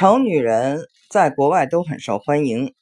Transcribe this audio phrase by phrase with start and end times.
[0.00, 2.72] 丑女人在国外都很受欢迎，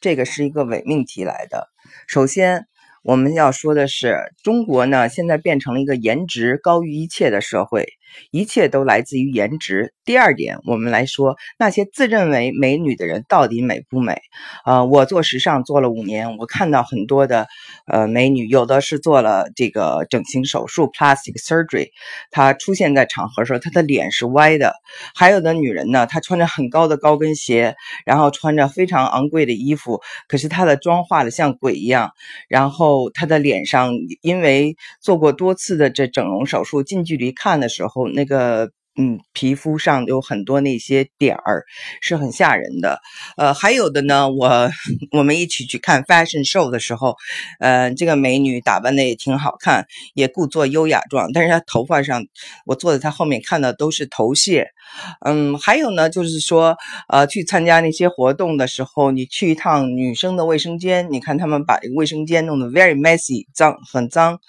[0.00, 1.68] 这个是一个伪命题来的。
[2.06, 2.68] 首先。
[3.04, 7.86] 我们要说的是，中国呢，现在变成了一个颜值高于一切的社会，
[8.30, 9.92] 一切都来自于颜值。
[10.04, 14.20] 第二点，我们来说那些自认为美女的人到底美不美？
[14.64, 17.46] 呃，我做时尚做了五年，我看到很多的
[17.86, 21.88] 呃美女，有的是做了这个整形手术 （plastic surgery），
[22.30, 24.72] 她出现在场合时候，她的脸是歪的；
[25.14, 27.74] 还有的女人呢，她穿着很高的高跟鞋，
[28.06, 32.12] 然后穿着非常昂贵的衣服，可是她的妆化的像鬼一样，
[32.48, 33.10] 然后。
[33.14, 38.70] 她的脸上，因为做过多次的这整容手术，近距离看的时候，那个。
[39.00, 41.64] 嗯，皮肤上有很多那些点儿，
[42.00, 43.00] 是很吓人的。
[43.36, 44.68] 呃，还有的呢，我
[45.12, 47.14] 我们一起去看 fashion show 的时候，
[47.60, 52.26] 呃，这个美女打扮的也挺好看，也故作优雅状，但是她头发上，
[52.66, 54.72] 我坐在她后面看的都是头屑。
[55.20, 56.76] 嗯，还有呢，就是说，
[57.08, 64.40] 呃，去参加那些活动的时候，你去一趟女生的卫生间，你看他们把卫生间弄得 very messy，脏，很脏。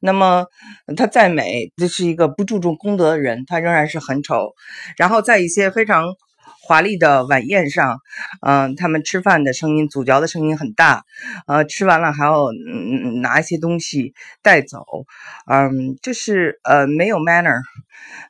[0.00, 0.46] 那么
[0.96, 3.97] 她再美，这是一个不注重公德的人，她仍然是。
[4.00, 4.54] 很丑，
[4.96, 6.04] 然后在一些非常
[6.60, 7.98] 华丽的晚宴上，
[8.46, 11.02] 嗯，他们吃饭的声音、咀嚼的声音很大，
[11.46, 14.84] 呃，吃完了还要嗯拿一些东西带走，
[15.50, 17.62] 嗯，就是呃没有 manner，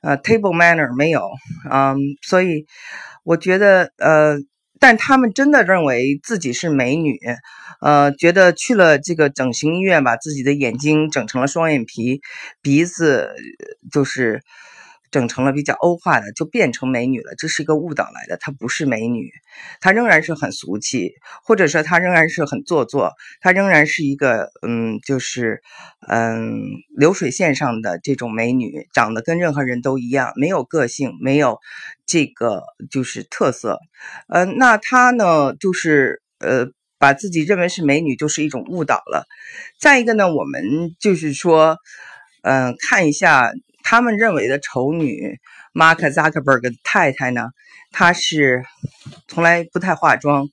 [0.03, 1.29] 呃 table manner 没有，
[1.69, 2.67] 嗯，所以
[3.25, 4.37] 我觉得呃，
[4.79, 7.19] 但他们真的认为自己是美女，
[7.81, 12.21] 呃，觉得去了这个整形医院，把自己的眼睛整成了双眼皮，
[12.63, 13.35] 鼻子
[13.91, 14.43] 就是。
[15.11, 17.35] 整成了比较欧化的，就变成美女了。
[17.37, 19.31] 这是一个误导来的，她不是美女，
[19.81, 21.15] 她仍然是很俗气，
[21.45, 25.63] 或者说她仍然是很做作，她仍然是一个嗯，就是
[26.09, 26.61] 嗯
[26.97, 31.59] 流水线上的这种美女，长得跟任何人都一样，没有个性，没有
[32.07, 33.79] 这个就是特色。
[34.29, 36.67] 呃，那她呢，就是呃
[36.99, 39.27] 把自己认为是美女，就是一种误导了。
[39.79, 41.79] 再一个呢，我们就是说，
[42.43, 43.53] 嗯，看一下。
[43.91, 45.41] 他们认为的丑女
[45.73, 47.49] ，Mark Zuckerberg 的太太呢？
[47.91, 48.63] 她是
[49.29, 50.51] 从来不太化妆，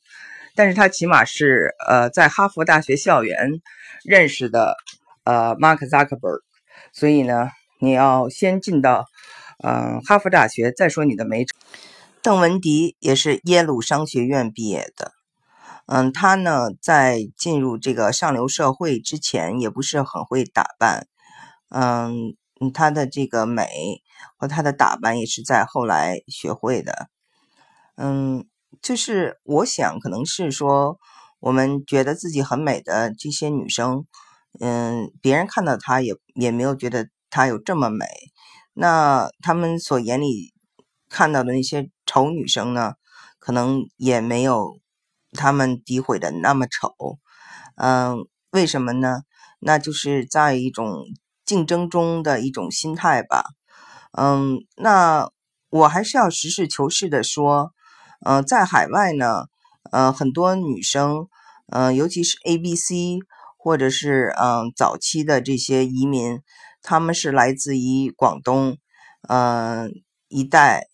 [0.55, 3.49] 但是她起码是呃在哈佛大学校园
[4.05, 4.77] 认识的
[5.25, 6.39] 呃 Mark Zuckerberg，
[6.93, 7.49] 所以呢，
[7.81, 9.05] 你要先进到
[9.61, 11.57] 嗯哈佛大学再说你的美丑。
[12.21, 15.11] 邓文迪也是耶鲁商学院毕业的，
[15.87, 21.07] 嗯，她呢在进入这个上流社会之前也不是很会打扮，
[21.67, 22.37] 嗯。
[22.61, 24.01] 嗯，她的这个美
[24.37, 27.09] 和她的打扮也是在后来学会的。
[27.97, 28.45] 嗯，
[28.81, 30.97] 就是我想，可能是说，
[31.39, 34.05] 我们觉得自己很美的这些女生，
[34.59, 38.05] 嗯，别人看到她也也没有觉得她有这么美。
[38.73, 40.53] 那他们所眼里
[41.09, 42.93] 看到的那些丑女生呢，
[43.39, 44.79] 可能也没有
[45.33, 47.17] 他们诋毁的那么丑。
[47.75, 49.23] 嗯，为什么呢？
[49.59, 51.03] 那就是在一种。
[51.45, 53.43] 竞争中的一种心态吧，
[54.17, 55.29] 嗯，那
[55.69, 57.71] 我还是要实事求是的说，
[58.25, 59.45] 嗯，在海外呢，
[59.91, 61.27] 呃，很多女生，
[61.71, 63.19] 嗯，尤其是 A、B、C
[63.57, 66.39] 或者是嗯早期的这些移民，
[66.81, 68.77] 他们是来自于广东，
[69.27, 69.91] 嗯
[70.27, 70.87] 一带，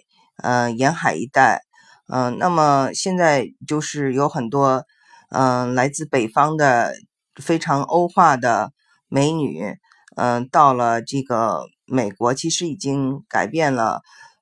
[0.44, 1.62] 嗯沿海一带，
[2.07, 4.85] 嗯，那么现在就是有很多，
[5.29, 6.94] 嗯来自北方的
[7.35, 8.73] 非常欧化的
[9.07, 9.78] 美女。
[10.16, 14.01] 嗯，到了这个美国，其实已经改变了，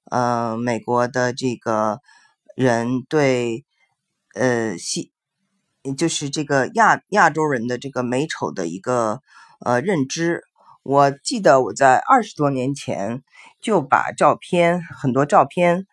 [0.10, 2.00] 呃，美国的这个
[2.56, 3.66] 人对，
[4.34, 5.12] 呃，西，
[5.98, 9.22] 就是这个亚亚洲人的这个美丑的一个
[9.64, 10.44] 呃认知。
[10.82, 13.22] 我记得我在二十多年前
[13.62, 15.86] 就把照片很多照片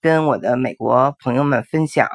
[0.00, 2.08] 跟我的美国朋友们分享，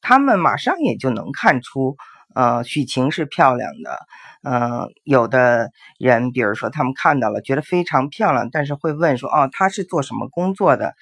[0.00, 1.96] 他们马上也就能看出，
[2.34, 3.98] 呃，许晴是漂亮的。
[4.42, 10.94] 嗯，有的人，比如说他们看到了，觉得非常漂亮，但是会问说：“哦，她是做什么工作的？”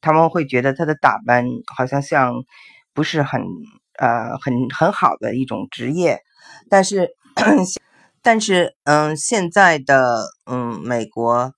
[0.00, 2.32] 他们会觉得她的打扮好像像
[2.94, 3.42] 不是很
[3.98, 6.22] 呃很很好的一种职业。
[6.70, 7.10] 但是，
[8.22, 11.52] 但是，嗯，现在的嗯美国，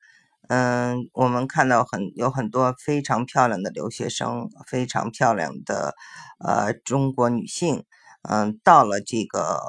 [0.49, 5.95] 嗯，我们看到很有很多非常漂亮的留学生，非常漂亮的
[6.45, 7.85] 呃中国女性，
[8.29, 9.61] 嗯，到了这个。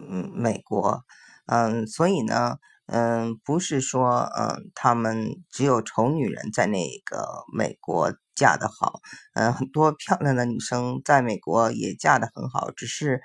[0.00, 1.02] 嗯，美国，
[1.46, 9.00] 嗯，所以呢，嗯，不是说，嗯，他们只有丑女人在那个美国嫁得好，
[9.34, 13.20] 嗯，很多漂亮的女生在美国也嫁得很好，只是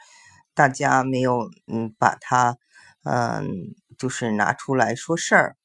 [0.56, 2.58] 大家没有，嗯，把它，
[3.04, 3.48] 嗯，
[4.00, 5.56] 就是拿出来说事儿，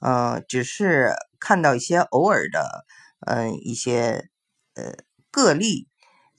[0.00, 2.84] 嗯，只是看到一些偶尔的，
[3.26, 4.28] 嗯，一些，
[4.74, 4.92] 呃，
[5.30, 5.88] 个例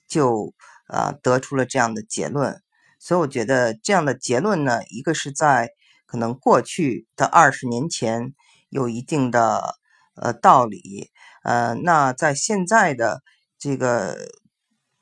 [0.08, 0.54] 就
[0.92, 2.62] 啊得出了这样的结论。
[3.00, 5.72] 所以我觉得这样的结论呢，一个是在
[6.06, 8.34] 可能过去的二十年前
[8.70, 9.76] 有一定的
[10.16, 11.10] 呃道理，
[11.44, 13.24] 呃，那在现在的
[13.58, 14.16] 这个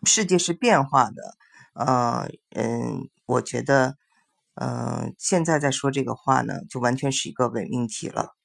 [0.06, 1.36] 世界是变化的，
[1.74, 3.98] 呃嗯，我觉得，
[4.56, 8.39] 嗯，现在在说这个话呢，就完全是一个伪命题了。